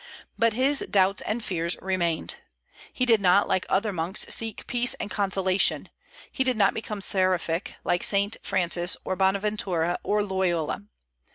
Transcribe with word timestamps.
But 0.35 0.53
his 0.53 0.79
doubts 0.89 1.21
and 1.21 1.43
fears 1.43 1.77
remained. 1.79 2.37
He 2.91 3.05
did 3.05 3.21
not, 3.21 3.47
like 3.47 3.67
other 3.69 3.93
monks, 3.93 4.25
find 4.25 4.65
peace 4.65 4.95
and 4.95 5.11
consolation; 5.11 5.89
he 6.31 6.43
did 6.43 6.57
not 6.57 6.73
become 6.73 7.01
seraphic, 7.01 7.75
like 7.83 8.03
Saint 8.03 8.35
Francis, 8.41 8.97
or 9.05 9.15
Bonaventura, 9.15 9.99
or 10.01 10.23
Loyola. 10.23 10.85